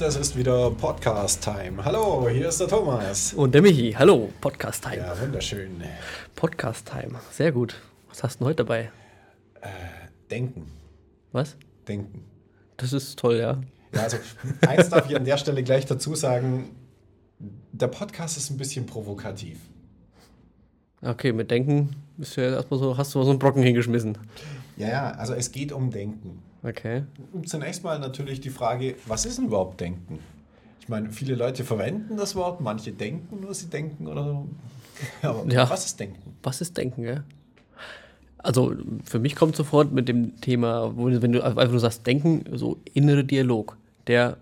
Und 0.00 0.06
das 0.06 0.16
ist 0.16 0.34
wieder 0.34 0.70
Podcast-Time. 0.70 1.84
Hallo, 1.84 2.26
hier 2.26 2.48
ist 2.48 2.58
der 2.58 2.68
Thomas. 2.68 3.34
Und 3.34 3.54
der 3.54 3.60
Michi. 3.60 3.92
Hallo, 3.92 4.30
Podcast-Time. 4.40 4.96
Ja, 4.96 5.20
wunderschön. 5.20 5.82
Podcast-Time. 6.36 7.20
Sehr 7.30 7.52
gut. 7.52 7.78
Was 8.08 8.22
hast 8.22 8.36
du 8.36 8.38
denn 8.38 8.48
heute 8.48 8.64
dabei? 8.64 8.90
Denken. 10.30 10.72
Was? 11.32 11.54
Denken. 11.86 12.24
Das 12.78 12.94
ist 12.94 13.18
toll, 13.18 13.36
ja. 13.36 13.60
Ja, 13.94 14.04
also 14.04 14.16
eins 14.66 14.88
darf 14.88 15.10
ich 15.10 15.14
an 15.14 15.26
der 15.26 15.36
Stelle 15.36 15.62
gleich 15.62 15.84
dazu 15.84 16.14
sagen. 16.14 16.74
Der 17.38 17.88
Podcast 17.88 18.38
ist 18.38 18.48
ein 18.48 18.56
bisschen 18.56 18.86
provokativ. 18.86 19.58
Okay, 21.02 21.34
mit 21.34 21.50
Denken 21.50 21.94
bist 22.16 22.38
du 22.38 22.40
ja 22.40 22.54
erstmal 22.54 22.80
so, 22.80 22.96
hast 22.96 23.14
du 23.14 23.18
mal 23.18 23.26
so 23.26 23.32
einen 23.32 23.38
Brocken 23.38 23.62
hingeschmissen. 23.62 24.16
Ja, 24.78 24.88
ja, 24.88 25.10
also 25.10 25.34
es 25.34 25.52
geht 25.52 25.72
um 25.72 25.90
Denken. 25.90 26.42
Okay. 26.62 27.04
Zunächst 27.46 27.82
mal 27.84 27.98
natürlich 27.98 28.40
die 28.40 28.50
Frage, 28.50 28.96
was 29.06 29.24
ist 29.24 29.38
denn 29.38 29.46
überhaupt 29.46 29.80
Denken? 29.80 30.18
Ich 30.80 30.88
meine, 30.88 31.10
viele 31.10 31.34
Leute 31.34 31.64
verwenden 31.64 32.16
das 32.16 32.34
Wort, 32.34 32.60
manche 32.60 32.92
denken 32.92 33.40
nur, 33.40 33.54
sie 33.54 33.66
denken 33.68 34.06
oder 34.06 34.24
so. 34.24 34.48
Aber 35.22 35.50
Ja. 35.50 35.68
was 35.70 35.86
ist 35.86 35.98
Denken? 36.00 36.36
Was 36.42 36.60
ist 36.60 36.76
Denken, 36.76 37.04
ja? 37.04 37.24
Also 38.38 38.74
für 39.04 39.18
mich 39.18 39.36
kommt 39.36 39.56
sofort 39.56 39.92
mit 39.92 40.08
dem 40.08 40.40
Thema, 40.40 40.92
wenn 40.96 41.32
du 41.32 41.42
einfach 41.42 41.70
nur 41.70 41.80
sagst, 41.80 42.06
Denken, 42.06 42.44
so 42.56 42.78
innere 42.94 43.24
Dialog. 43.24 43.76
Der 44.06 44.36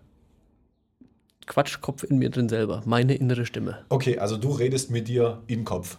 Quatschkopf 1.47 2.05
in 2.05 2.19
mir 2.19 2.31
drin 2.31 2.48
selber. 2.48 2.83
Meine 2.84 3.15
innere 3.15 3.47
Stimme. 3.47 3.84
Okay, 3.89 4.19
also 4.19 4.37
du 4.37 4.50
redest 4.50 4.91
mit 4.91 5.09
dir 5.09 5.43
im 5.47 5.65
Kopf. 5.65 5.98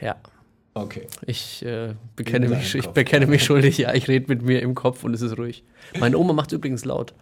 Ja. 0.00 0.16
Okay. 0.74 1.06
Ich 1.26 1.64
äh, 1.64 1.94
bekenne, 2.16 2.48
mich, 2.48 2.74
ich 2.74 2.84
Kopf, 2.84 2.94
bekenne 2.94 3.26
mich 3.26 3.44
schuldig, 3.44 3.76
ja, 3.78 3.92
ich 3.92 4.08
rede 4.08 4.26
mit 4.28 4.42
mir 4.42 4.62
im 4.62 4.74
Kopf 4.74 5.04
und 5.04 5.12
es 5.12 5.20
ist 5.20 5.36
ruhig. 5.36 5.64
Meine 6.00 6.16
Oma 6.16 6.32
macht 6.32 6.52
übrigens 6.52 6.84
laut. 6.84 7.14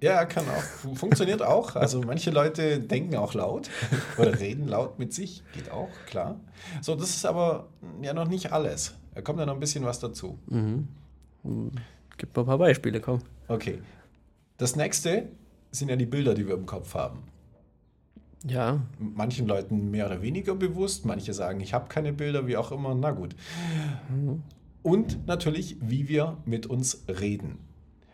Ja, 0.00 0.24
kann 0.24 0.44
auch. 0.48 0.94
Funktioniert 0.96 1.42
auch. 1.42 1.76
Also 1.76 2.00
manche 2.02 2.30
Leute 2.30 2.80
denken 2.80 3.16
auch 3.16 3.34
laut 3.34 3.70
oder 4.18 4.38
reden 4.38 4.68
laut 4.68 4.98
mit 4.98 5.12
sich. 5.12 5.42
Geht 5.54 5.70
auch, 5.70 5.88
klar. 6.06 6.40
So, 6.80 6.94
das 6.94 7.10
ist 7.10 7.26
aber 7.26 7.68
ja 8.02 8.12
noch 8.14 8.28
nicht 8.28 8.52
alles. 8.52 8.94
Da 9.14 9.22
kommt 9.22 9.38
ja 9.38 9.46
noch 9.46 9.54
ein 9.54 9.60
bisschen 9.60 9.84
was 9.84 10.00
dazu. 10.00 10.38
Gib 10.48 12.36
mal 12.36 12.42
ein 12.42 12.46
paar 12.46 12.58
Beispiele, 12.58 13.00
komm. 13.00 13.20
Okay. 13.48 13.78
Das 14.56 14.76
nächste 14.76 15.28
sind 15.70 15.88
ja 15.88 15.96
die 15.96 16.06
Bilder, 16.06 16.34
die 16.34 16.46
wir 16.46 16.54
im 16.54 16.66
Kopf 16.66 16.94
haben. 16.94 17.22
Ja, 18.46 18.82
Manchen 18.98 19.46
Leuten 19.46 19.90
mehr 19.90 20.06
oder 20.06 20.20
weniger 20.20 20.54
bewusst, 20.54 21.06
manche 21.06 21.32
sagen, 21.32 21.60
ich 21.60 21.72
habe 21.72 21.88
keine 21.88 22.12
Bilder, 22.12 22.46
wie 22.46 22.56
auch 22.56 22.72
immer. 22.72 22.94
Na 22.94 23.10
gut. 23.10 23.34
Und 24.82 25.26
natürlich, 25.26 25.76
wie 25.80 26.08
wir 26.08 26.36
mit 26.44 26.66
uns 26.66 27.04
reden. 27.08 27.58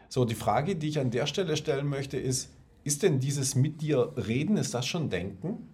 So, 0.09 0.25
die 0.25 0.37
Frage, 0.37 0.77
die 0.77 0.89
ich 0.89 1.00
an 1.00 1.11
der 1.11 1.27
Stelle 1.27 1.56
stellen 1.56 1.89
möchte, 1.89 2.17
ist, 2.17 2.50
ist 2.84 3.03
denn 3.03 3.19
dieses 3.19 3.56
mit 3.56 3.83
dir 3.83 4.12
reden, 4.17 4.56
ist 4.56 4.72
das 4.72 4.87
schon 4.87 5.11
Denken? 5.11 5.69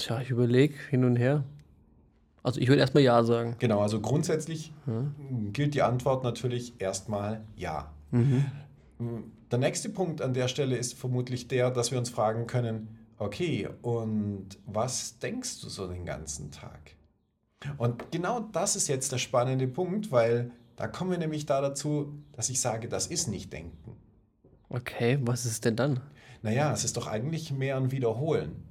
tja, 0.00 0.20
ich 0.20 0.30
überlege 0.30 0.74
hin 0.88 1.04
und 1.04 1.16
her. 1.16 1.44
Also 2.42 2.60
ich 2.60 2.68
würde 2.68 2.80
erstmal 2.80 3.02
Ja 3.02 3.22
sagen. 3.22 3.56
Genau, 3.58 3.80
also 3.80 4.00
grundsätzlich 4.00 4.72
gilt 5.52 5.74
die 5.74 5.82
Antwort 5.82 6.24
natürlich 6.24 6.72
erstmal 6.78 7.42
ja. 7.54 7.92
Der 9.50 9.58
nächste 9.58 9.88
Punkt 9.88 10.22
an 10.22 10.32
der 10.32 10.46
Stelle 10.46 10.76
ist 10.76 10.94
vermutlich 10.94 11.48
der, 11.48 11.70
dass 11.70 11.90
wir 11.90 11.98
uns 11.98 12.08
fragen 12.08 12.46
können, 12.46 12.98
okay, 13.18 13.68
und 13.82 14.46
was 14.66 15.18
denkst 15.18 15.60
du 15.60 15.68
so 15.68 15.88
den 15.88 16.06
ganzen 16.06 16.52
Tag? 16.52 16.94
Und 17.76 18.12
genau 18.12 18.40
das 18.52 18.76
ist 18.76 18.86
jetzt 18.86 19.10
der 19.10 19.18
spannende 19.18 19.66
Punkt, 19.66 20.12
weil 20.12 20.52
da 20.76 20.86
kommen 20.86 21.10
wir 21.10 21.18
nämlich 21.18 21.46
da 21.46 21.60
dazu, 21.60 22.14
dass 22.32 22.48
ich 22.48 22.60
sage, 22.60 22.88
das 22.88 23.08
ist 23.08 23.26
nicht 23.26 23.52
Denken. 23.52 23.96
Okay, 24.68 25.18
was 25.22 25.44
ist 25.44 25.64
denn 25.64 25.74
dann? 25.74 26.00
Naja, 26.42 26.72
es 26.72 26.84
ist 26.84 26.96
doch 26.96 27.08
eigentlich 27.08 27.50
mehr 27.50 27.76
ein 27.76 27.90
Wiederholen. 27.90 28.62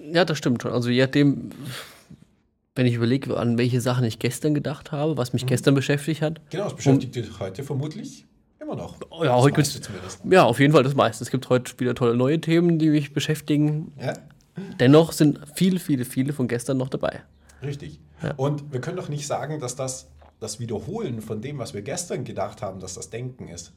Ja, 0.00 0.24
das 0.24 0.38
stimmt 0.38 0.62
schon. 0.62 0.72
Also 0.72 0.88
je 0.88 1.02
nachdem, 1.02 1.50
wenn 2.74 2.86
ich 2.86 2.94
überlege, 2.94 3.36
an 3.36 3.58
welche 3.58 3.82
Sachen 3.82 4.04
ich 4.04 4.18
gestern 4.18 4.54
gedacht 4.54 4.92
habe, 4.92 5.18
was 5.18 5.34
mich 5.34 5.46
gestern 5.46 5.74
beschäftigt 5.74 6.22
hat. 6.22 6.40
Genau, 6.50 6.68
es 6.68 6.74
beschäftigt 6.74 7.14
dich 7.14 7.38
heute 7.38 7.62
vermutlich 7.62 8.26
immer 8.66 8.76
noch. 8.76 8.96
Ja, 9.22 9.36
heute 9.36 9.54
gibt's-. 9.54 9.80
Ja, 10.28 10.44
auf 10.44 10.60
jeden 10.60 10.72
Fall 10.72 10.82
das 10.82 10.94
meiste. 10.94 11.24
Es 11.24 11.30
gibt 11.30 11.48
heute 11.48 11.78
wieder 11.78 11.94
tolle 11.94 12.16
neue 12.16 12.40
Themen, 12.40 12.78
die 12.78 12.90
mich 12.90 13.12
beschäftigen. 13.12 13.92
Ja? 14.00 14.14
Dennoch 14.80 15.12
sind 15.12 15.40
viele, 15.54 15.78
viele, 15.78 16.04
viele 16.04 16.32
von 16.32 16.48
gestern 16.48 16.76
noch 16.76 16.88
dabei. 16.88 17.22
Richtig. 17.62 18.00
Ja. 18.22 18.34
Und 18.36 18.72
wir 18.72 18.80
können 18.80 18.96
doch 18.96 19.08
nicht 19.08 19.26
sagen, 19.26 19.60
dass 19.60 19.76
das 19.76 20.08
das 20.40 20.60
Wiederholen 20.60 21.22
von 21.22 21.40
dem, 21.40 21.58
was 21.58 21.74
wir 21.74 21.82
gestern 21.82 22.24
gedacht 22.24 22.62
haben, 22.62 22.80
dass 22.80 22.94
das 22.94 23.10
Denken 23.10 23.48
ist. 23.48 23.72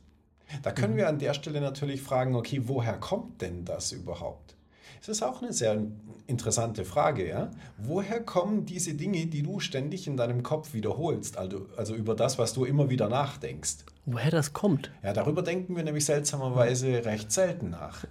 Da 0.63 0.72
können 0.72 0.97
wir 0.97 1.07
an 1.07 1.19
der 1.19 1.33
Stelle 1.33 1.61
natürlich 1.61 2.01
fragen, 2.01 2.35
okay, 2.35 2.61
woher 2.66 2.94
kommt 2.94 3.41
denn 3.41 3.66
das 3.66 3.91
überhaupt? 3.91 4.56
Das 5.00 5.09
ist 5.09 5.23
auch 5.23 5.41
eine 5.41 5.53
sehr 5.53 5.81
interessante 6.27 6.83
Frage, 6.83 7.27
ja? 7.27 7.51
Woher 7.77 8.21
kommen 8.21 8.66
diese 8.66 8.95
Dinge, 8.95 9.27
die 9.27 9.44
du 9.44 9.59
ständig 9.59 10.07
in 10.07 10.17
deinem 10.17 10.44
Kopf 10.44 10.73
wiederholst, 10.73 11.38
also, 11.38 11.67
also 11.77 11.95
über 11.95 12.16
das, 12.16 12.38
was 12.38 12.53
du 12.53 12.66
immer 12.66 12.89
wieder 12.89 13.07
nachdenkst? 13.07 13.85
Woher 14.11 14.31
das 14.31 14.53
kommt? 14.53 14.89
Ja, 15.03 15.13
darüber 15.13 15.43
denken 15.43 15.75
wir 15.75 15.83
nämlich 15.83 16.05
seltsamerweise 16.05 17.05
recht 17.05 17.31
selten 17.31 17.69
nach. 17.69 18.05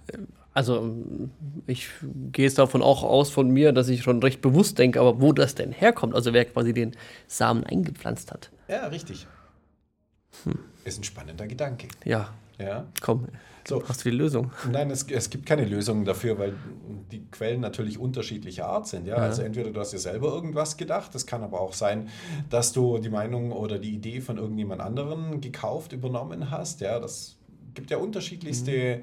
Also 0.53 0.95
ich 1.67 1.89
gehe 2.31 2.45
jetzt 2.45 2.57
davon 2.57 2.81
auch 2.81 3.03
aus 3.03 3.29
von 3.29 3.49
mir, 3.49 3.73
dass 3.73 3.89
ich 3.89 4.01
schon 4.01 4.23
recht 4.23 4.41
bewusst 4.41 4.79
denke, 4.79 5.01
aber 5.01 5.19
wo 5.19 5.33
das 5.33 5.55
denn 5.55 5.73
herkommt, 5.73 6.15
also 6.15 6.31
wer 6.31 6.45
quasi 6.45 6.73
den 6.73 6.95
Samen 7.27 7.65
eingepflanzt 7.65 8.31
hat. 8.31 8.49
Ja, 8.69 8.87
richtig. 8.87 9.27
Ist 10.85 10.99
ein 10.99 11.03
spannender 11.03 11.47
Gedanke. 11.47 11.89
Ja, 12.05 12.29
Ja. 12.59 12.87
komm, 13.01 13.27
So. 13.67 13.81
hast 13.87 14.03
du 14.03 14.09
die 14.09 14.17
Lösung? 14.17 14.51
Nein, 14.69 14.91
es, 14.91 15.03
es 15.03 15.29
gibt 15.29 15.45
keine 15.45 15.65
Lösung 15.65 16.03
dafür, 16.03 16.37
weil 16.37 16.53
die 17.11 17.25
Quellen 17.31 17.61
natürlich 17.61 17.97
unterschiedlicher 17.97 18.67
Art 18.67 18.87
sind. 18.87 19.07
Ja? 19.07 19.15
Also 19.15 19.41
entweder 19.43 19.71
du 19.71 19.79
hast 19.79 19.93
dir 19.93 19.99
selber 19.99 20.27
irgendwas 20.27 20.75
gedacht, 20.77 21.15
es 21.15 21.25
kann 21.25 21.41
aber 21.43 21.61
auch 21.61 21.73
sein, 21.73 22.09
dass 22.49 22.73
du 22.73 22.97
die 22.99 23.09
Meinung 23.09 23.51
oder 23.51 23.79
die 23.79 23.91
Idee 23.95 24.21
von 24.21 24.37
irgendjemand 24.37 24.81
anderen 24.81 25.39
gekauft, 25.41 25.93
übernommen 25.93 26.51
hast. 26.51 26.81
Ja, 26.81 26.99
das 26.99 27.37
gibt 27.73 27.91
ja 27.91 27.97
unterschiedlichste 27.97 29.01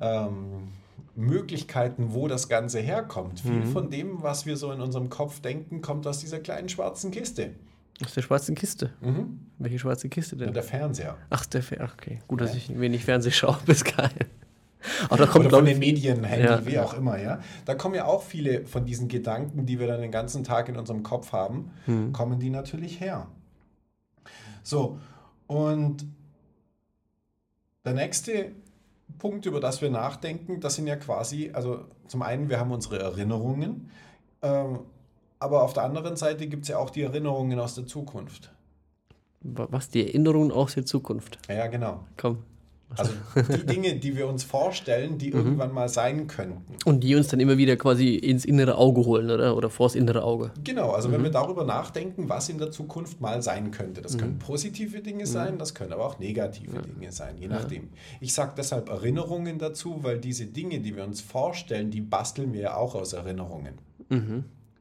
ähm, 0.00 0.68
Möglichkeiten, 1.14 2.14
wo 2.14 2.28
das 2.28 2.48
Ganze 2.48 2.80
herkommt. 2.80 3.40
Viel 3.40 3.64
von 3.64 3.90
dem, 3.90 4.22
was 4.22 4.46
wir 4.46 4.56
so 4.56 4.70
in 4.72 4.80
unserem 4.80 5.08
Kopf 5.10 5.40
denken, 5.40 5.82
kommt 5.82 6.06
aus 6.06 6.18
dieser 6.20 6.38
kleinen 6.38 6.68
schwarzen 6.68 7.10
Kiste. 7.10 7.50
Aus 8.04 8.14
der 8.14 8.22
schwarzen 8.22 8.54
Kiste. 8.54 8.92
Mhm. 9.00 9.40
Welche 9.58 9.78
schwarze 9.78 10.08
Kiste 10.08 10.36
denn? 10.36 10.52
Der 10.52 10.62
Fernseher. 10.62 11.16
Ach, 11.30 11.44
der 11.46 11.62
Fer 11.62 11.78
ach, 11.82 11.94
okay. 11.94 12.20
Gut, 12.28 12.40
dass 12.40 12.54
ich 12.54 12.78
wenig 12.78 13.04
Fernseh 13.04 13.30
schaue, 13.32 13.58
ist 13.66 13.84
geil. 13.84 14.10
Aber 15.08 15.16
da 15.16 15.24
Oder 15.24 15.26
kommt, 15.26 15.42
von 15.44 15.48
glaube 15.48 15.66
den 15.66 15.80
Medien, 15.80 16.22
Handy, 16.22 16.46
Ja. 16.46 16.64
wie 16.64 16.78
auch 16.78 16.94
immer, 16.94 17.18
ja. 17.20 17.40
Da 17.64 17.74
kommen 17.74 17.96
ja 17.96 18.04
auch 18.04 18.22
viele 18.22 18.64
von 18.66 18.84
diesen 18.84 19.08
Gedanken, 19.08 19.66
die 19.66 19.80
wir 19.80 19.88
dann 19.88 20.00
den 20.00 20.12
ganzen 20.12 20.44
Tag 20.44 20.68
in 20.68 20.76
unserem 20.76 21.02
Kopf 21.02 21.32
haben, 21.32 21.72
Hm. 21.86 22.12
kommen 22.12 22.38
die 22.38 22.50
natürlich 22.50 23.00
her. 23.00 23.26
So, 24.62 25.00
und 25.48 26.06
der 27.84 27.94
nächste 27.94 28.52
Punkt, 29.18 29.46
über 29.46 29.58
das 29.58 29.82
wir 29.82 29.90
nachdenken, 29.90 30.60
das 30.60 30.76
sind 30.76 30.86
ja 30.86 30.94
quasi, 30.96 31.50
also 31.52 31.86
zum 32.06 32.22
einen, 32.22 32.48
wir 32.48 32.60
haben 32.60 32.70
unsere 32.70 33.00
Erinnerungen, 33.00 33.90
ähm, 34.42 34.80
aber 35.38 35.62
auf 35.62 35.72
der 35.72 35.84
anderen 35.84 36.16
Seite 36.16 36.46
gibt 36.46 36.64
es 36.64 36.68
ja 36.68 36.78
auch 36.78 36.90
die 36.90 37.02
Erinnerungen 37.02 37.58
aus 37.58 37.74
der 37.74 37.86
Zukunft. 37.86 38.50
was 39.40 39.88
die 39.88 40.04
Erinnerungen 40.06 40.50
aus 40.50 40.74
der 40.74 40.84
Zukunft. 40.84 41.38
Ja, 41.48 41.68
genau. 41.68 42.04
Komm. 42.16 42.38
Also 42.96 43.12
die 43.36 43.66
Dinge, 43.66 43.96
die 43.96 44.16
wir 44.16 44.26
uns 44.26 44.44
vorstellen, 44.44 45.12
Mhm. 45.12 45.18
die 45.18 45.28
irgendwann 45.28 45.72
mal 45.72 45.88
sein 45.90 46.26
könnten. 46.26 46.74
Und 46.86 47.00
die 47.04 47.14
uns 47.14 47.28
dann 47.28 47.38
immer 47.38 47.58
wieder 47.58 47.76
quasi 47.76 48.14
ins 48.14 48.46
innere 48.46 48.76
Auge 48.76 49.04
holen, 49.04 49.30
oder? 49.30 49.56
Oder 49.56 49.68
vors 49.68 49.94
innere 49.94 50.24
Auge. 50.24 50.52
Genau, 50.64 50.92
also 50.92 51.12
wenn 51.12 51.22
wir 51.22 51.30
darüber 51.30 51.64
nachdenken, 51.64 52.28
was 52.30 52.48
in 52.48 52.56
der 52.58 52.70
Zukunft 52.70 53.20
mal 53.20 53.42
sein 53.42 53.70
könnte. 53.70 54.00
Das 54.00 54.16
können 54.16 54.38
positive 54.38 55.00
Dinge 55.02 55.26
sein, 55.26 55.58
das 55.58 55.74
können 55.74 55.92
aber 55.92 56.06
auch 56.06 56.18
negative 56.18 56.80
Dinge 56.82 57.12
sein, 57.12 57.36
je 57.38 57.48
nachdem. 57.48 57.90
Ich 58.20 58.32
sage 58.32 58.52
deshalb 58.56 58.88
Erinnerungen 58.88 59.58
dazu, 59.58 59.98
weil 60.02 60.18
diese 60.18 60.46
Dinge, 60.46 60.80
die 60.80 60.96
wir 60.96 61.04
uns 61.04 61.20
vorstellen, 61.20 61.90
die 61.90 62.00
basteln 62.00 62.54
wir 62.54 62.60
ja 62.60 62.76
auch 62.76 62.94
aus 62.94 63.12
Erinnerungen. 63.12 63.74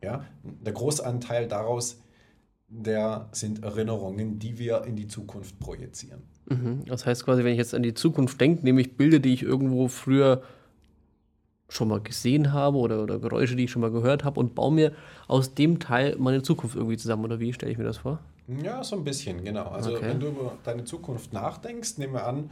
Ja, 0.08 0.26
der 0.44 0.74
Großanteil 0.74 1.48
daraus, 1.48 2.02
der 2.70 3.28
sind 3.34 3.64
Erinnerungen, 3.64 4.40
die 4.40 4.58
wir 4.58 4.84
in 4.86 4.96
die 4.96 5.08
Zukunft 5.08 5.60
projizieren. 5.60 6.22
Mhm. 6.50 6.86
Das 6.86 7.06
heißt 7.06 7.26
quasi, 7.26 7.44
wenn 7.44 7.52
ich 7.52 7.58
jetzt 7.58 7.76
an 7.76 7.84
die 7.84 7.94
Zukunft 7.94 8.40
denke, 8.40 8.64
nehme 8.64 8.80
ich 8.80 8.96
Bilder, 8.96 9.20
die 9.20 9.34
ich 9.34 9.44
irgendwo 9.44 9.90
früher 9.90 10.44
schon 11.70 11.90
mal 11.90 12.00
gesehen 12.00 12.54
habe 12.54 12.78
oder, 12.78 13.04
oder 13.04 13.20
Geräusche, 13.20 13.58
die 13.58 13.66
ich 13.66 13.72
schon 13.72 13.82
mal 13.82 13.92
gehört 13.92 14.24
habe 14.24 14.40
und 14.40 14.56
baue 14.56 14.72
mir 14.72 14.94
aus 15.28 15.54
dem 15.54 15.80
Teil 15.80 16.16
meine 16.18 16.42
Zukunft 16.42 16.78
irgendwie 16.78 16.96
zusammen. 16.96 17.26
Oder 17.26 17.42
wie 17.42 17.52
stelle 17.52 17.72
ich 17.74 17.78
mir 17.78 17.84
das 17.84 17.98
vor? 17.98 18.20
Ja, 18.64 18.82
so 18.82 18.96
ein 18.96 19.04
bisschen, 19.04 19.44
genau. 19.44 19.66
Also 19.66 19.92
Okay. 19.92 20.08
wenn 20.08 20.22
du 20.22 20.28
über 20.28 20.58
deine 20.64 20.86
Zukunft 20.86 21.34
nachdenkst, 21.34 21.98
nehmen 21.98 22.14
wir 22.14 22.26
an, 22.26 22.50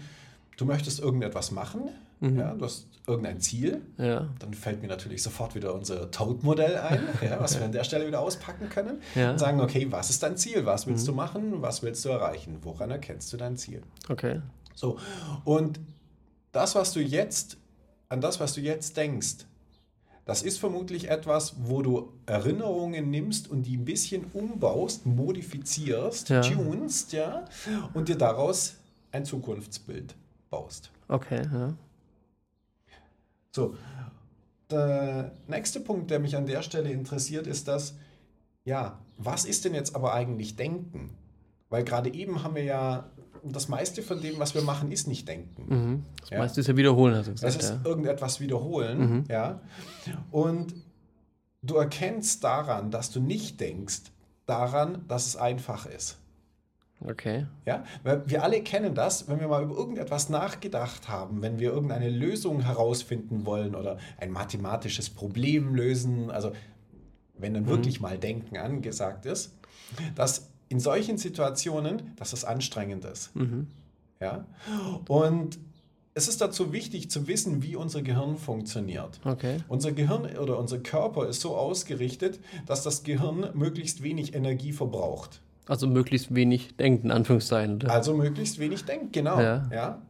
du 0.58 0.66
möchtest 0.66 1.00
irgendetwas 1.00 1.52
machen, 1.52 1.90
Mhm. 2.22 2.40
ja, 2.40 2.54
du 2.54 2.64
hast 2.64 2.88
irgendein 3.06 3.42
Ziel, 3.42 3.82
Ja. 3.98 4.30
dann 4.40 4.54
fällt 4.54 4.82
mir 4.82 4.88
natürlich 4.88 5.22
sofort 5.22 5.54
wieder 5.54 5.74
unser 5.76 6.10
Toad-Modell 6.12 6.78
ein, 6.78 7.02
ja, 7.22 7.40
was 7.42 7.58
wir 7.60 7.66
an 7.66 7.74
der 7.74 7.84
Stelle 7.84 8.08
wieder 8.08 8.22
auspacken 8.22 8.70
können 8.70 9.02
Ja. 9.16 9.32
und 9.32 9.38
sagen, 9.40 9.60
okay, 9.60 9.88
was 9.92 10.10
ist 10.10 10.24
dein 10.24 10.38
Ziel? 10.38 10.66
Was 10.66 10.88
willst 10.88 11.06
du 11.08 11.12
machen? 11.14 11.62
Was 11.62 11.84
willst 11.84 12.06
du 12.06 12.10
erreichen? 12.10 12.60
Woran 12.62 12.90
erkennst 12.90 13.34
du 13.34 13.38
dein 13.38 13.58
Ziel? 13.58 13.82
Okay. 14.10 14.40
So, 14.74 14.98
und 15.44 15.80
das, 16.54 16.74
was 16.74 16.94
du 16.94 17.02
jetzt, 17.02 17.58
an 18.08 18.22
das, 18.22 18.40
was 18.40 18.54
du 18.54 18.62
jetzt 18.62 18.96
denkst, 18.96 19.46
das 20.24 20.42
ist 20.42 20.58
vermutlich 20.58 21.10
etwas, 21.10 21.56
wo 21.66 21.82
du 21.82 22.14
Erinnerungen 22.26 23.12
nimmst 23.12 23.48
und 23.50 23.64
die 23.64 23.76
ein 23.78 23.86
bisschen 23.86 24.26
umbaust, 24.34 25.06
modifizierst, 25.06 26.28
tunst, 26.30 27.12
ja, 27.14 27.46
und 27.94 28.08
dir 28.10 28.16
daraus 28.18 28.76
ein 29.12 29.26
Zukunftsbild 29.26 30.16
baust. 30.50 30.92
Okay, 31.08 31.42
ja. 31.52 31.74
So, 33.52 33.76
der 34.70 35.32
nächste 35.48 35.80
Punkt, 35.80 36.12
der 36.12 36.20
mich 36.20 36.36
an 36.36 36.46
der 36.46 36.62
Stelle 36.62 36.92
interessiert, 36.92 37.48
ist 37.48 37.68
das, 37.68 37.96
ja, 38.66 39.00
was 39.18 39.46
ist 39.46 39.64
denn 39.66 39.74
jetzt 39.74 39.96
aber 39.96 40.14
eigentlich 40.14 40.56
Denken? 40.56 41.12
Weil 41.70 41.84
gerade 41.84 42.14
eben 42.14 42.44
haben 42.44 42.56
wir 42.56 42.64
ja, 42.64 43.10
das 43.44 43.68
meiste 43.68 44.02
von 44.02 44.20
dem, 44.22 44.40
was 44.40 44.56
wir 44.56 44.62
machen, 44.64 44.92
ist 44.92 45.08
nicht 45.08 45.28
Denken. 45.28 45.66
Mhm. 45.68 46.04
Das 46.20 46.30
Ja. 46.32 46.40
meiste 46.40 46.62
ist 46.62 46.68
ja 46.68 46.76
wiederholen, 46.76 47.16
hast 47.16 47.28
du 47.28 47.32
Das 47.32 47.42
gesagt. 47.58 47.64
ist 47.64 47.70
Ja. 47.70 47.90
irgendetwas 47.90 48.40
wiederholen, 48.40 49.00
Mhm. 49.00 49.24
ja. 49.30 49.62
Und 50.32 50.74
du 51.62 51.76
erkennst 51.76 52.44
daran, 52.44 52.92
dass 52.92 53.12
du 53.12 53.20
nicht 53.22 53.60
denkst, 53.60 54.02
daran, 54.48 55.06
dass 55.08 55.28
es 55.28 55.36
einfach 55.38 55.86
ist. 55.86 56.18
Okay. 57.02 57.46
Ja, 57.66 57.84
weil 58.04 58.28
wir 58.30 58.44
alle 58.44 58.62
kennen 58.62 58.96
das, 58.96 59.28
wenn 59.28 59.40
wir 59.40 59.48
mal 59.48 59.64
über 59.64 59.76
irgendetwas 59.76 60.30
nachgedacht 60.30 61.10
haben, 61.10 61.42
wenn 61.42 61.60
wir 61.60 61.72
irgendeine 61.72 62.10
Lösung 62.10 62.62
herausfinden 62.62 63.46
wollen 63.46 63.76
oder 63.76 63.98
ein 64.18 64.32
mathematisches 64.32 65.10
Problem 65.10 65.76
lösen, 65.76 66.32
also 66.32 66.52
wenn 67.38 67.54
dann 67.54 67.68
wirklich 67.68 68.00
mal 68.00 68.18
Denken 68.18 68.58
angesagt 68.58 69.26
ist, 69.26 69.54
dass 70.16 70.50
in 70.70 70.80
solchen 70.80 71.18
Situationen, 71.18 72.14
dass 72.16 72.34
es 72.34 72.46
anstrengend 72.46 73.06
ist. 73.06 73.36
Mhm. 73.36 73.68
Ja? 74.20 74.46
Und 75.08 75.60
es 76.14 76.30
ist 76.30 76.40
dazu 76.40 76.72
wichtig 76.72 77.12
zu 77.12 77.28
wissen, 77.28 77.62
wie 77.62 77.76
unser 77.76 78.02
Gehirn 78.02 78.38
funktioniert. 78.38 79.20
Okay. 79.26 79.58
Unser 79.68 79.92
Gehirn 79.92 80.26
oder 80.38 80.58
unser 80.58 80.80
Körper 80.80 81.28
ist 81.28 81.42
so 81.42 81.56
ausgerichtet, 81.58 82.40
dass 82.66 82.84
das 82.84 83.04
Gehirn 83.04 83.50
möglichst 83.54 84.02
wenig 84.02 84.34
Energie 84.34 84.72
verbraucht. 84.72 85.42
Also 85.68 85.88
möglichst 85.88 86.34
wenig 86.34 86.76
denken, 86.78 87.12
Anführungszeichen. 87.12 87.76
Oder? 87.76 87.92
Also 87.92 88.16
möglichst 88.16 88.60
wenig 88.60 88.86
denkt, 88.86 89.14
genau. 89.14 89.40
Ja. 89.40 89.68
Ja. 89.72 90.02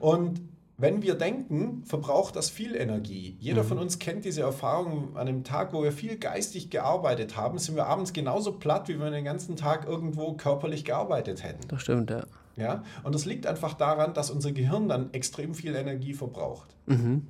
Und 0.00 0.40
wenn 0.76 1.02
wir 1.02 1.14
denken, 1.14 1.84
verbraucht 1.84 2.34
das 2.34 2.50
viel 2.50 2.74
Energie. 2.74 3.36
Jeder 3.38 3.62
von 3.62 3.78
uns 3.78 3.98
kennt 3.98 4.24
diese 4.24 4.42
Erfahrung 4.42 5.16
an 5.16 5.28
einem 5.28 5.44
Tag, 5.44 5.72
wo 5.72 5.82
wir 5.82 5.92
viel 5.92 6.16
geistig 6.18 6.70
gearbeitet 6.70 7.36
haben, 7.36 7.58
sind 7.58 7.76
wir 7.76 7.86
abends 7.86 8.12
genauso 8.12 8.52
platt, 8.52 8.88
wie 8.88 8.94
wenn 8.94 9.04
wir 9.04 9.10
den 9.10 9.24
ganzen 9.24 9.56
Tag 9.56 9.86
irgendwo 9.86 10.32
körperlich 10.32 10.84
gearbeitet 10.84 11.44
hätten. 11.44 11.68
Das 11.68 11.82
stimmt, 11.82 12.10
ja. 12.10 12.24
Ja? 12.56 12.82
Und 13.04 13.14
das 13.14 13.24
liegt 13.24 13.46
einfach 13.46 13.74
daran, 13.74 14.12
dass 14.14 14.30
unser 14.30 14.52
Gehirn 14.52 14.88
dann 14.88 15.12
extrem 15.12 15.54
viel 15.54 15.74
Energie 15.74 16.14
verbraucht. 16.14 16.74
Mhm. 16.86 17.28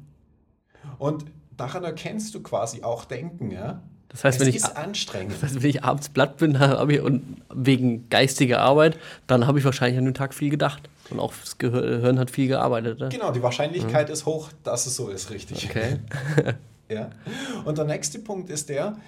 Und 0.98 1.26
daran 1.56 1.84
erkennst 1.84 2.34
du 2.34 2.42
quasi 2.42 2.82
auch 2.82 3.04
Denken. 3.04 3.50
Ja? 3.50 3.82
Das 4.12 4.24
heißt, 4.24 4.40
es 4.40 4.46
wenn 4.46 4.48
ich, 4.50 4.56
ist 4.56 4.76
anstrengend. 4.76 5.32
das 5.34 5.42
heißt, 5.42 5.62
wenn 5.62 5.70
ich 5.70 5.84
abends 5.84 6.08
platt 6.10 6.36
bin 6.36 6.56
ich, 6.88 7.00
und 7.00 7.38
wegen 7.54 8.08
geistiger 8.10 8.60
Arbeit, 8.60 8.98
dann 9.26 9.46
habe 9.46 9.58
ich 9.58 9.64
wahrscheinlich 9.64 9.98
an 9.98 10.04
dem 10.04 10.14
Tag 10.14 10.34
viel 10.34 10.50
gedacht. 10.50 10.88
Und 11.10 11.18
auch 11.18 11.32
das 11.40 11.58
Gehir- 11.58 11.80
Gehirn 11.82 12.18
hat 12.18 12.30
viel 12.30 12.48
gearbeitet. 12.48 13.00
Ne? 13.00 13.08
Genau, 13.10 13.32
die 13.32 13.42
Wahrscheinlichkeit 13.42 14.08
ist 14.10 14.24
hoch, 14.26 14.50
dass 14.64 14.86
es 14.86 14.96
so 14.96 15.08
ist, 15.08 15.30
richtig. 15.30 15.68
Okay. 15.68 15.98
Ja? 16.88 17.08
Und 17.64 17.78
der 17.78 17.86
nächste 17.86 18.18
Punkt 18.18 18.50
ist 18.50 18.68
der, 18.68 18.98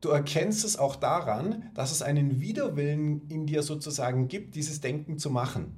du 0.00 0.08
erkennst 0.08 0.64
es 0.64 0.78
auch 0.78 0.96
daran, 0.96 1.64
dass 1.74 1.92
es 1.92 2.00
einen 2.00 2.40
Widerwillen 2.40 3.20
in 3.28 3.44
dir 3.44 3.62
sozusagen 3.62 4.28
gibt, 4.28 4.54
dieses 4.54 4.80
Denken 4.80 5.18
zu 5.18 5.28
machen. 5.28 5.76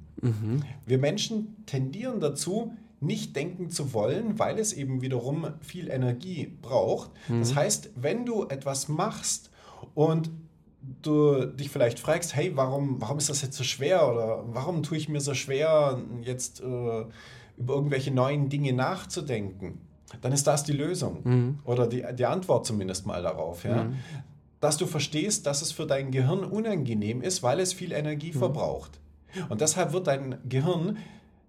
Wir 0.85 0.97
Menschen 0.97 1.57
tendieren 1.65 2.21
dazu, 2.21 2.73
nicht 3.05 3.35
denken 3.35 3.69
zu 3.69 3.93
wollen, 3.93 4.39
weil 4.39 4.59
es 4.59 4.73
eben 4.73 5.01
wiederum 5.01 5.47
viel 5.61 5.89
Energie 5.89 6.51
braucht. 6.61 7.11
Das 7.39 7.55
heißt, 7.55 7.91
wenn 7.95 8.25
du 8.25 8.45
etwas 8.47 8.87
machst 8.87 9.51
und 9.93 10.29
du 11.01 11.45
dich 11.45 11.69
vielleicht 11.69 11.99
fragst, 11.99 12.35
hey, 12.35 12.51
warum, 12.55 13.01
warum 13.01 13.17
ist 13.17 13.29
das 13.29 13.41
jetzt 13.41 13.57
so 13.57 13.63
schwer 13.63 14.11
oder 14.11 14.43
warum 14.47 14.83
tue 14.83 14.97
ich 14.97 15.09
mir 15.09 15.21
so 15.21 15.33
schwer, 15.33 15.99
jetzt 16.21 16.61
äh, 16.61 17.05
über 17.57 17.73
irgendwelche 17.73 18.11
neuen 18.11 18.49
Dinge 18.49 18.73
nachzudenken, 18.73 19.79
dann 20.21 20.31
ist 20.31 20.47
das 20.47 20.63
die 20.63 20.73
Lösung 20.73 21.59
oder 21.65 21.87
die, 21.87 22.03
die 22.17 22.25
Antwort 22.25 22.65
zumindest 22.65 23.05
mal 23.05 23.21
darauf. 23.21 23.63
Ja? 23.63 23.87
Dass 24.59 24.77
du 24.77 24.85
verstehst, 24.85 25.45
dass 25.45 25.61
es 25.61 25.71
für 25.71 25.85
dein 25.85 26.11
Gehirn 26.11 26.43
unangenehm 26.43 27.21
ist, 27.21 27.43
weil 27.43 27.59
es 27.59 27.73
viel 27.73 27.91
Energie 27.91 28.31
verbraucht. 28.31 28.99
Und 29.49 29.61
deshalb 29.61 29.91
wird 29.91 30.07
dein 30.07 30.37
Gehirn 30.47 30.97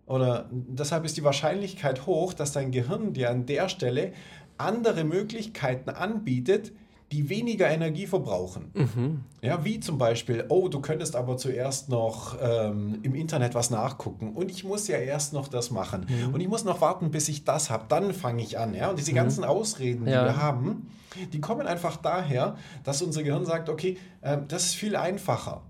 oder 0.06 0.48
deshalb 0.52 1.04
ist 1.04 1.16
die 1.16 1.24
Wahrscheinlichkeit 1.24 2.06
hoch, 2.06 2.32
dass 2.32 2.52
dein 2.52 2.70
Gehirn 2.70 3.12
dir 3.12 3.30
an 3.30 3.44
der 3.46 3.68
Stelle 3.68 4.12
andere 4.58 5.04
Möglichkeiten 5.04 5.90
anbietet, 5.90 6.72
die 7.12 7.28
weniger 7.28 7.68
Energie 7.68 8.06
verbrauchen. 8.06 9.24
Ja, 9.40 9.64
wie 9.64 9.78
zum 9.78 9.96
Beispiel, 9.96 10.44
oh, 10.48 10.66
du 10.68 10.80
könntest 10.80 11.14
aber 11.14 11.36
zuerst 11.36 11.88
noch 11.88 12.36
ähm, 12.42 12.98
im 13.02 13.14
Internet 13.14 13.54
was 13.54 13.70
nachgucken 13.70 14.32
und 14.34 14.50
ich 14.50 14.64
muss 14.64 14.88
ja 14.88 14.96
erst 14.96 15.32
noch 15.32 15.46
das 15.46 15.70
machen 15.70 16.06
und 16.32 16.40
ich 16.40 16.48
muss 16.48 16.64
noch 16.64 16.80
warten, 16.80 17.10
bis 17.12 17.28
ich 17.28 17.44
das 17.44 17.70
habe, 17.70 17.84
dann 17.88 18.12
fange 18.12 18.42
ich 18.42 18.58
an. 18.58 18.74
Ja? 18.74 18.90
Und 18.90 18.98
diese 18.98 19.12
ganzen 19.12 19.44
Ausreden, 19.44 20.06
die 20.06 20.10
Ja. 20.10 20.24
wir 20.24 20.36
haben, 20.36 20.88
die 21.32 21.40
kommen 21.40 21.66
einfach 21.68 21.96
daher, 21.96 22.56
dass 22.82 23.02
unser 23.02 23.22
Gehirn 23.22 23.46
sagt, 23.46 23.68
okay, 23.68 23.98
ähm, 24.22 24.44
das 24.48 24.64
ist 24.66 24.74
viel 24.74 24.96
einfacher. 24.96 25.62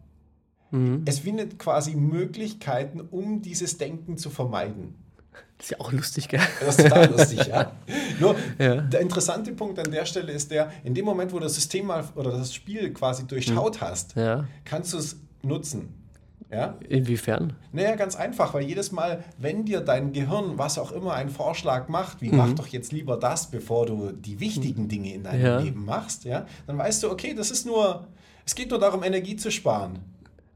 Es 1.07 1.21
findet 1.21 1.59
quasi 1.59 1.95
Möglichkeiten, 1.95 3.01
um 3.01 3.41
dieses 3.41 3.79
Denken 3.79 4.19
zu 4.19 4.31
vermeiden. 4.31 4.95
Das 5.59 5.67
ist 5.67 5.71
ja 5.71 5.81
auch 5.81 5.91
lustig, 5.93 6.29
gell? 6.29 6.41
Das 6.61 6.77
ist 6.79 6.85
total 6.89 7.11
lustig, 7.11 7.47
ja. 7.47 7.73
Nur 8.21 8.37
Ja. 8.59 8.83
der 8.83 9.01
interessante 9.01 9.53
Punkt 9.53 9.79
an 9.79 9.91
der 9.91 10.05
Stelle 10.05 10.33
ist 10.33 10.51
der, 10.51 10.71
in 10.85 10.93
dem 10.93 11.05
Moment, 11.07 11.33
wo 11.33 11.39
du 11.39 11.45
das 11.45 11.55
System 11.55 11.87
mal 11.87 12.05
oder 12.15 12.31
das 12.33 12.53
Spiel 12.55 12.93
quasi 12.93 13.27
durchschaut 13.27 13.81
hast, 13.81 14.15
Ja. 14.17 14.45
kannst 14.65 14.93
du 14.93 14.99
es 14.99 15.17
nutzen. 15.43 15.95
Ja? 16.51 16.77
Inwiefern? 16.89 17.55
Naja, 17.73 17.97
ganz 17.97 18.15
einfach, 18.17 18.53
weil 18.55 18.65
jedes 18.65 18.93
Mal, 18.93 19.25
wenn 19.39 19.65
dir 19.65 19.81
dein 19.81 20.13
Gehirn, 20.13 20.59
was 20.59 20.79
auch 20.79 20.93
immer, 20.93 21.15
einen 21.15 21.31
Vorschlag 21.31 21.89
macht, 21.89 22.21
wie 22.21 22.29
mach 22.31 22.53
doch 22.53 22.67
jetzt 22.69 22.93
lieber 22.93 23.17
das, 23.17 23.51
bevor 23.51 23.87
du 23.87 24.13
die 24.13 24.39
wichtigen 24.41 24.89
Dinge 24.89 25.13
in 25.15 25.23
deinem 25.25 25.43
Ja. 25.45 25.59
Leben 25.59 25.85
machst, 25.87 26.25
ja, 26.25 26.47
dann 26.67 26.77
weißt 26.79 27.03
du, 27.03 27.11
okay, 27.11 27.35
das 27.35 27.51
ist 27.51 27.65
nur, 27.67 28.07
es 28.45 28.55
geht 28.55 28.71
nur 28.71 28.79
darum, 28.79 29.03
Energie 29.03 29.37
zu 29.37 29.51
sparen. 29.51 29.99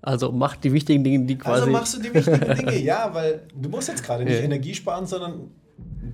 Also 0.03 0.33
mach 0.33 0.57
die 0.57 0.73
wichtigen 0.73 1.05
Dinge, 1.05 1.27
die 1.27 1.37
quasi. 1.37 1.61
Also 1.63 1.73
machst 1.73 1.97
du 1.97 2.01
die 2.03 2.15
wichtigen 2.15 2.41
Dinge, 2.57 2.79
ja, 2.79 3.11
weil 3.13 3.43
du 3.55 3.69
musst 3.69 3.89
jetzt 3.89 4.03
gerade 4.03 4.25
nicht 4.25 4.39
Ja. 4.39 4.45
Energie 4.45 4.75
sparen, 4.75 5.07
sondern 5.07 5.51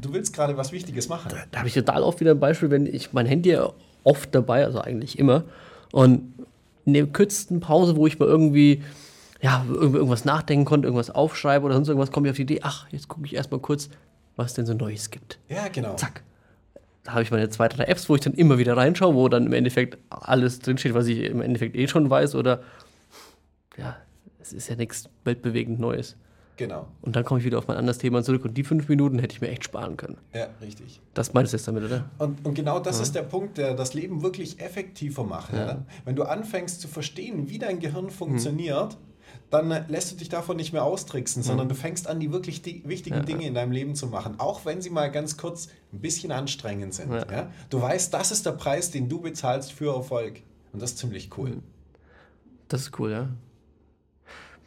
du 0.00 0.12
willst 0.12 0.32
gerade 0.34 0.56
was 0.56 0.72
Wichtiges 0.72 1.08
machen. 1.08 1.32
da 1.50 1.58
habe 1.58 1.68
ich 1.68 1.74
total 1.74 2.02
oft 2.02 2.20
wieder 2.20 2.32
ein 2.32 2.40
Beispiel, 2.40 2.70
wenn 2.70 2.86
ich 2.86 3.12
mein 3.12 3.26
Handy 3.26 3.50
ja 3.50 3.70
oft 4.04 4.34
dabei, 4.34 4.64
also 4.64 4.80
eigentlich 4.80 5.18
immer, 5.18 5.44
und 5.92 6.34
in 6.84 6.94
der 6.94 7.06
kürzesten 7.06 7.60
Pause, 7.60 7.96
wo 7.96 8.06
ich 8.06 8.18
mal 8.18 8.26
irgendwie 8.28 8.82
ja, 9.40 9.64
irgendwas 9.68 10.24
nachdenken 10.24 10.64
konnte, 10.64 10.86
irgendwas 10.86 11.10
aufschreibe 11.10 11.64
oder 11.66 11.74
sonst 11.74 11.88
irgendwas, 11.88 12.10
komme 12.10 12.26
ich 12.26 12.30
auf 12.30 12.36
die 12.36 12.42
Idee, 12.42 12.60
ach, 12.62 12.86
jetzt 12.90 13.08
gucke 13.08 13.26
ich 13.26 13.34
erstmal 13.34 13.60
kurz, 13.60 13.90
was 14.36 14.54
denn 14.54 14.66
so 14.66 14.74
Neues 14.74 15.10
gibt. 15.10 15.38
Ja, 15.48 15.68
genau. 15.68 15.94
Zack. 15.94 16.22
Da 17.04 17.12
habe 17.12 17.22
ich 17.22 17.30
meine 17.30 17.48
zwei, 17.50 17.68
drei 17.68 17.84
Apps, 17.84 18.08
wo 18.08 18.14
ich 18.16 18.20
dann 18.22 18.34
immer 18.34 18.58
wieder 18.58 18.76
reinschaue, 18.76 19.14
wo 19.14 19.28
dann 19.28 19.46
im 19.46 19.52
Endeffekt 19.52 19.98
alles 20.10 20.58
drinsteht, 20.58 20.94
was 20.94 21.06
ich 21.06 21.20
im 21.20 21.40
Endeffekt 21.40 21.76
eh 21.76 21.86
schon 21.86 22.10
weiß 22.10 22.34
oder 22.34 22.62
ja, 23.76 23.96
es 24.40 24.52
ist 24.52 24.68
ja 24.68 24.76
nichts 24.76 25.08
weltbewegend 25.24 25.78
Neues. 25.80 26.16
Genau. 26.56 26.88
Und 27.02 27.14
dann 27.14 27.24
komme 27.24 27.40
ich 27.40 27.46
wieder 27.46 27.58
auf 27.58 27.68
mein 27.68 27.76
anderes 27.76 27.98
Thema 27.98 28.22
zurück 28.22 28.44
und 28.44 28.54
die 28.54 28.64
fünf 28.64 28.88
Minuten 28.88 29.18
hätte 29.18 29.34
ich 29.34 29.40
mir 29.40 29.48
echt 29.48 29.64
sparen 29.64 29.96
können. 29.96 30.16
Ja, 30.34 30.48
richtig. 30.62 31.00
Das 31.12 31.34
meinst 31.34 31.52
du 31.52 31.58
jetzt 31.58 31.68
damit, 31.68 31.84
oder? 31.84 32.08
Und, 32.18 32.46
und 32.46 32.54
genau 32.54 32.80
das 32.80 32.98
ist 33.00 33.14
der 33.14 33.22
Punkt, 33.22 33.58
der 33.58 33.74
das 33.74 33.92
Leben 33.92 34.22
wirklich 34.22 34.58
effektiver 34.60 35.24
macht. 35.24 35.52
Ja. 35.52 35.84
Wenn 36.04 36.16
du 36.16 36.22
anfängst 36.22 36.80
zu 36.80 36.88
verstehen, 36.88 37.50
wie 37.50 37.58
dein 37.58 37.78
Gehirn 37.78 38.08
funktioniert, 38.10 38.96
dann 39.50 39.70
äh, 39.70 39.84
lässt 39.88 40.12
du 40.12 40.16
dich 40.16 40.28
davon 40.28 40.56
nicht 40.56 40.72
mehr 40.72 40.84
austricksen, 40.84 41.42
sondern 41.42 41.68
du 41.68 41.74
fängst 41.74 42.08
an, 42.08 42.20
die 42.20 42.32
wirklich 42.32 42.62
die 42.62 42.82
wichtigen 42.86 43.24
Dinge 43.24 43.46
in 43.46 43.54
deinem 43.54 43.72
Leben 43.72 43.94
zu 43.94 44.06
machen, 44.06 44.36
auch 44.38 44.64
wenn 44.64 44.80
sie 44.80 44.90
mal 44.90 45.10
ganz 45.10 45.36
kurz 45.36 45.68
ein 45.92 46.00
bisschen 46.00 46.32
anstrengend 46.32 46.94
sind. 46.94 47.12
Ja. 47.12 47.26
Ja. 47.30 47.50
Du 47.70 47.80
weißt, 47.80 48.12
das 48.14 48.32
ist 48.32 48.46
der 48.46 48.52
Preis, 48.52 48.90
den 48.90 49.08
du 49.08 49.20
bezahlst 49.20 49.72
für 49.72 49.94
Erfolg. 49.94 50.42
Und 50.72 50.82
das 50.82 50.92
ist 50.92 50.98
ziemlich 50.98 51.36
cool. 51.36 51.58
Das 52.68 52.82
ist 52.82 52.98
cool, 52.98 53.10
ja. 53.10 53.28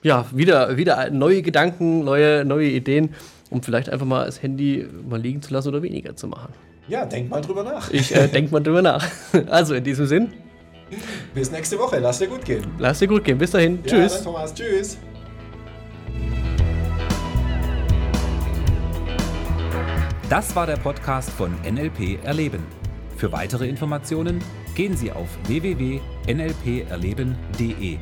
Ja, 0.01 0.25
wieder, 0.31 0.77
wieder 0.77 1.09
neue 1.09 1.41
Gedanken, 1.41 2.03
neue, 2.05 2.45
neue 2.45 2.69
Ideen, 2.69 3.13
um 3.49 3.61
vielleicht 3.61 3.89
einfach 3.89 4.05
mal 4.05 4.25
das 4.25 4.41
Handy 4.41 4.87
mal 5.07 5.19
liegen 5.19 5.41
zu 5.41 5.53
lassen 5.53 5.67
oder 5.69 5.81
weniger 5.83 6.15
zu 6.15 6.27
machen. 6.27 6.53
Ja, 6.87 7.05
denk 7.05 7.29
mal 7.29 7.41
drüber 7.41 7.63
nach. 7.63 7.91
Ich 7.91 8.15
äh, 8.15 8.27
denke 8.27 8.51
mal 8.51 8.61
drüber 8.61 8.81
nach. 8.81 9.05
Also 9.49 9.75
in 9.75 9.83
diesem 9.83 10.05
Sinn, 10.07 10.29
Bis 11.35 11.51
nächste 11.51 11.77
Woche. 11.77 11.99
Lass 11.99 12.17
dir 12.19 12.27
gut 12.27 12.43
gehen. 12.45 12.63
lass 12.79 12.99
dir 12.99 13.07
gut 13.07 13.23
gehen. 13.23 13.37
Bis 13.37 13.51
dahin. 13.51 13.79
Ja, 13.83 13.89
Tschüss. 13.91 14.15
dann 14.15 14.23
Thomas. 14.23 14.53
Tschüss. 14.53 14.97
Das 20.29 20.55
war 20.55 20.65
der 20.67 20.77
Podcast 20.77 21.29
von 21.31 21.51
NLP 21.69 22.23
Erleben. 22.23 22.63
Für 23.17 23.31
weitere 23.31 23.67
Informationen 23.67 24.39
gehen 24.75 24.95
Sie 24.95 25.11
auf 25.11 25.27
www.nlperleben.de. 25.47 27.97